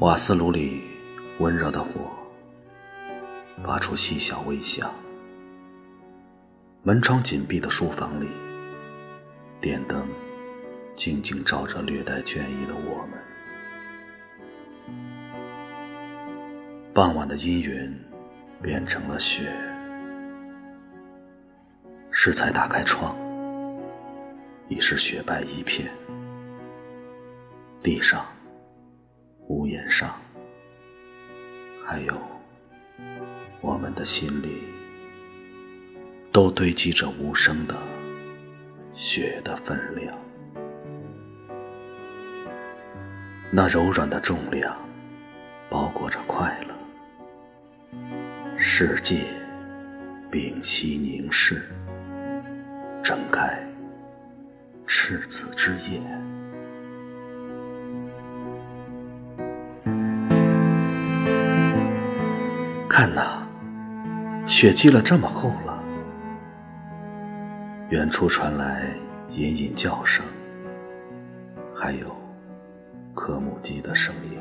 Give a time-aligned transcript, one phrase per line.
[0.00, 0.80] 瓦斯炉里
[1.40, 1.88] 温热的火
[3.64, 4.92] 发出细小微响，
[6.84, 8.28] 门窗紧闭的书房里，
[9.60, 10.06] 电灯
[10.94, 13.18] 静静照着略带倦意的我们。
[16.94, 18.00] 傍晚的阴云
[18.62, 19.52] 变成了雪，
[22.12, 23.16] 适才打开窗，
[24.68, 25.90] 已是雪白一片。
[27.82, 28.24] 地上、
[29.48, 30.14] 屋檐上，
[31.82, 32.14] 还有
[33.62, 34.62] 我们的心里，
[36.30, 37.74] 都堆积着无声的
[38.94, 40.14] 雪的分量。
[43.50, 44.76] 那柔软的重量，
[45.70, 46.74] 包裹着快乐。
[48.58, 49.24] 世界
[50.30, 51.66] 屏息凝视，
[53.02, 53.66] 睁开
[54.86, 56.27] 赤子之眼。
[62.98, 63.46] 看呐，
[64.44, 65.80] 雪积了这么厚了。
[67.90, 68.88] 远处传来
[69.28, 70.26] 隐隐叫声，
[71.72, 72.08] 还有
[73.14, 74.36] 柯木鸡的声音。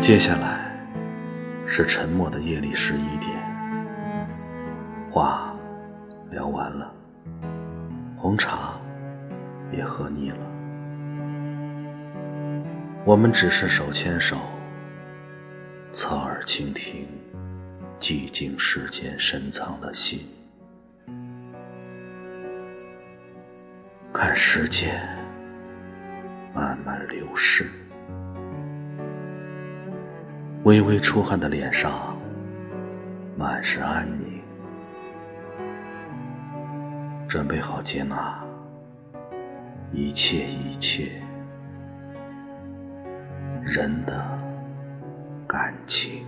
[0.00, 0.72] 接下来
[1.66, 3.30] 是沉默的夜里十一点，
[5.10, 5.54] 话
[6.30, 6.90] 聊完了，
[8.16, 8.70] 红茶
[9.72, 10.38] 也喝腻了，
[13.04, 14.36] 我们只是手牵手，
[15.92, 17.06] 侧耳倾听
[17.98, 20.26] 寂静世间深藏的心，
[24.12, 25.00] 看时间
[26.54, 27.70] 慢慢流逝。
[30.64, 32.18] 微微出汗的脸上，
[33.38, 34.42] 满是安宁。
[37.26, 38.44] 准备好接纳
[39.92, 41.20] 一切一切
[43.64, 44.38] 人的
[45.48, 46.24] 感情。